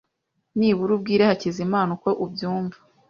Nibura 0.57 0.91
ubwire 0.97 1.23
Hakizimana 1.29 1.89
uko 1.97 2.09
ubyumva. 2.25 2.77